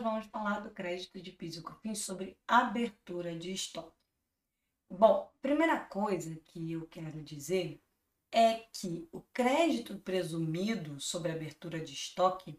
[0.00, 3.92] nós vamos falar do crédito de PIS e COFINS sobre abertura de estoque.
[4.88, 7.78] Bom, primeira coisa que eu quero dizer
[8.32, 12.58] é que o crédito presumido sobre abertura de estoque,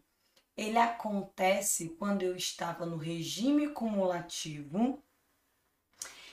[0.56, 5.02] ele acontece quando eu estava no regime cumulativo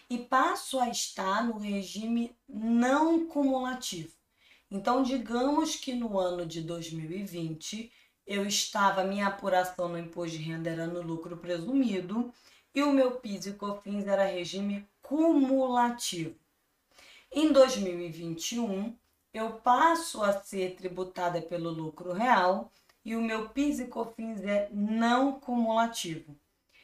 [0.09, 4.13] e passo a estar no regime não cumulativo.
[4.69, 7.91] Então, digamos que no ano de 2020
[8.29, 12.31] eu estava, minha apuração no imposto de renda era no lucro presumido
[12.75, 16.35] e o meu PIS e COFINS era regime cumulativo.
[17.31, 18.95] Em 2021,
[19.33, 22.71] eu passo a ser tributada pelo lucro real
[23.03, 26.39] e o meu PIS e COFINS é não cumulativo.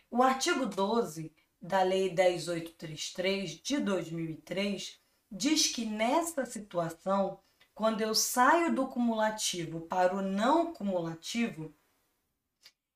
[0.10, 5.00] O artigo 12 da Lei 10833 de 2003
[5.32, 7.40] diz que nessa situação,
[7.76, 11.76] quando eu saio do cumulativo para o não cumulativo,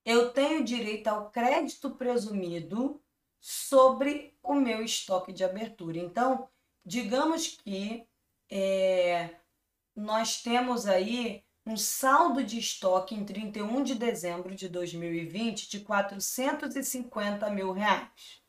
[0.05, 2.99] eu tenho direito ao crédito presumido
[3.41, 5.99] sobre o meu estoque de abertura.
[5.99, 6.49] Então,
[6.85, 8.07] digamos que
[8.49, 9.35] é,
[9.93, 17.49] nós temos aí um saldo de estoque em 31 de dezembro de 2020 de 450
[17.49, 18.41] mil reais.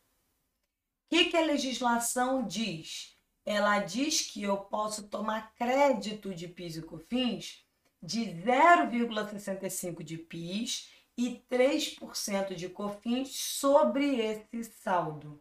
[1.07, 3.20] O que, que a legislação diz?
[3.45, 7.65] Ela diz que eu posso tomar crédito de PIS e COFINS
[8.03, 15.41] de 0,65 de PIS e 3% de COFINS sobre esse saldo.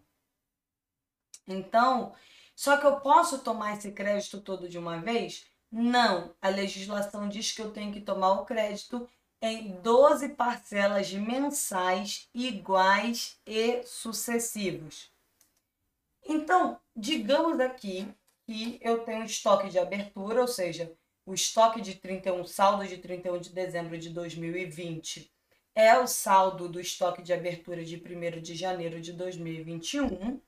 [1.47, 2.13] Então,
[2.55, 5.45] só que eu posso tomar esse crédito todo de uma vez?
[5.71, 9.07] Não, a legislação diz que eu tenho que tomar o crédito
[9.41, 15.11] em 12 parcelas mensais iguais e sucessivos.
[16.25, 18.07] Então, digamos aqui
[18.45, 20.93] que eu tenho estoque de abertura, ou seja,
[21.25, 25.31] o estoque de 31, saldo de 31 de dezembro de 2020
[25.75, 30.41] é o saldo do estoque de abertura de 1 de janeiro de 2021.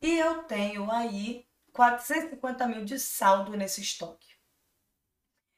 [0.00, 4.34] E eu tenho aí 450 mil de saldo nesse estoque.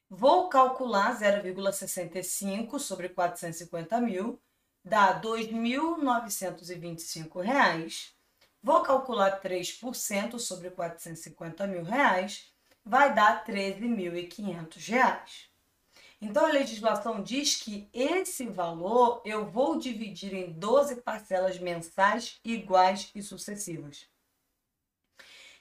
[0.09, 4.41] Vou calcular 0,65 sobre 450 mil,
[4.83, 8.16] dá R$ 2.925.
[8.67, 12.51] Vou calcular 3% sobre 450 mil reais,
[12.83, 15.47] vai dar R$ 13.500.
[16.21, 23.09] Então a legislação diz que esse valor eu vou dividir em 12 parcelas mensais iguais
[23.15, 24.05] e sucessivas.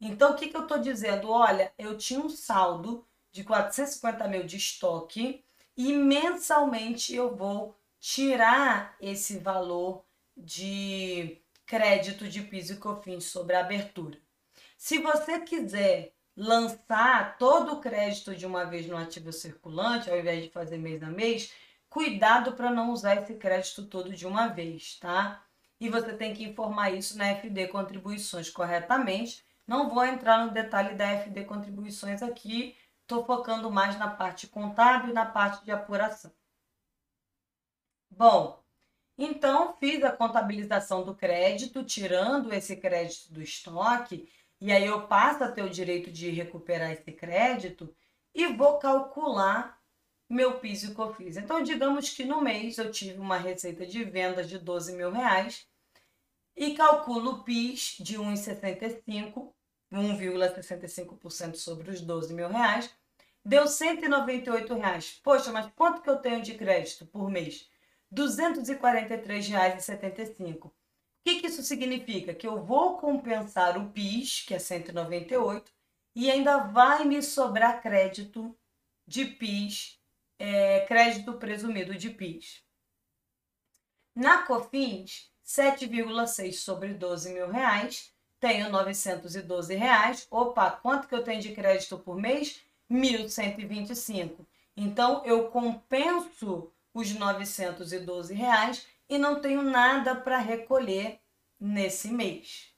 [0.00, 1.31] Então, o que, que eu estou dizendo?
[1.31, 5.44] Olha, eu tinha um saldo de 450 mil de estoque
[5.76, 10.04] e mensalmente eu vou tirar esse valor
[10.36, 14.16] de crédito de PIS e COFINS sobre a abertura.
[14.78, 20.44] Se você quiser lançar todo o crédito de uma vez no ativo circulante, ao invés
[20.44, 21.52] de fazer mês a mês,
[21.90, 25.44] cuidado para não usar esse crédito todo de uma vez, tá?
[25.81, 29.44] E você tem que informar isso na FD Contribuições corretamente.
[29.66, 35.11] Não vou entrar no detalhe da FD Contribuições aqui, estou focando mais na parte contábil
[35.11, 36.33] e na parte de apuração.
[38.11, 38.62] Bom,
[39.17, 44.29] então fiz a contabilização do crédito, tirando esse crédito do estoque
[44.61, 47.95] E aí eu passo a ter o direito de recuperar esse crédito
[48.35, 49.79] e vou calcular
[50.29, 51.37] meu PIS e COFINS.
[51.37, 55.69] Então, digamos que no mês eu tive uma receita de vendas de 12 mil reais
[56.56, 59.53] e calculo o PIS de 1,65,
[59.92, 62.90] 1,65% sobre os 12 mil reais,
[63.44, 65.20] deu 198 reais.
[65.22, 67.69] Poxa, mas quanto que eu tenho de crédito por mês?
[68.10, 70.66] R$ 243,75.
[70.66, 70.72] O
[71.25, 72.34] que, que isso significa?
[72.34, 75.72] Que eu vou compensar o PIS, que é 198,
[76.14, 78.56] e ainda vai me sobrar crédito
[79.06, 79.98] de PIS,
[80.38, 82.62] é, crédito presumido de PIS.
[84.14, 88.13] Na COFINS, 7,6 sobre 12 mil reais,
[88.44, 90.26] tenho 912 reais.
[90.31, 92.61] Opa, quanto que eu tenho de crédito por mês?
[92.91, 94.46] 1.125.
[94.76, 101.20] Então, eu compenso os 912 reais e não tenho nada para recolher
[101.58, 102.70] nesse mês.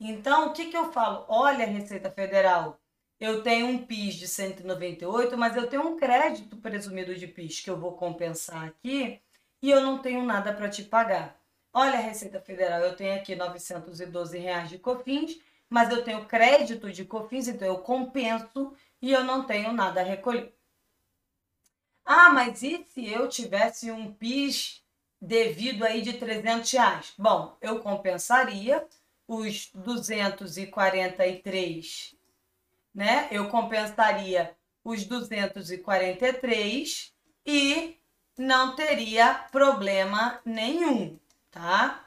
[0.00, 1.24] Então, o que, que eu falo?
[1.28, 2.80] Olha, Receita Federal,
[3.20, 7.70] eu tenho um PIS de 198, mas eu tenho um crédito presumido de PIS que
[7.70, 9.20] eu vou compensar aqui
[9.62, 11.40] e eu não tenho nada para te pagar.
[11.76, 17.04] Olha, Receita Federal, eu tenho aqui 912 reais de COFINS, mas eu tenho crédito de
[17.04, 18.72] COFINS, então eu compenso
[19.02, 20.54] e eu não tenho nada a recolher.
[22.04, 24.84] Ah, mas e se eu tivesse um PIS
[25.20, 27.12] devido aí de 300 reais?
[27.18, 28.86] Bom, eu compensaria
[29.26, 32.14] os 243,
[32.94, 33.26] né?
[33.32, 37.12] Eu compensaria os 243
[37.44, 37.98] e
[38.38, 41.18] não teria problema nenhum,
[41.54, 42.04] tá?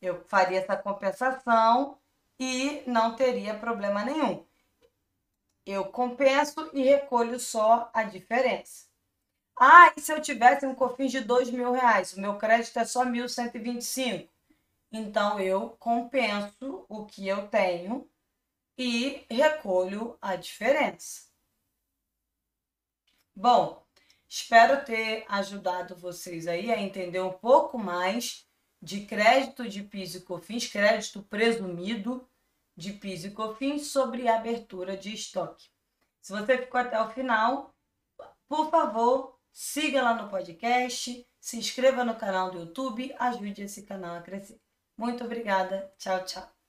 [0.00, 1.98] Eu faria essa compensação
[2.38, 4.44] e não teria problema nenhum.
[5.64, 8.86] Eu compenso e recolho só a diferença.
[9.56, 12.12] Ah, e se eu tivesse um COFINS de dois mil reais?
[12.12, 14.28] O meu crédito é só 1.125.
[14.90, 18.06] Então, eu compenso o que eu tenho
[18.76, 21.22] e recolho a diferença.
[23.34, 23.82] Bom,
[24.28, 28.46] espero ter ajudado vocês aí a entender um pouco mais
[28.82, 32.26] de crédito de PIS e COFINS, crédito presumido
[32.76, 35.70] de PIS e COFINS sobre abertura de estoque.
[36.20, 37.72] Se você ficou até o final,
[38.48, 44.16] por favor, siga lá no podcast, se inscreva no canal do YouTube, ajude esse canal
[44.16, 44.60] a crescer.
[44.96, 45.92] Muito obrigada.
[45.96, 46.61] Tchau, tchau.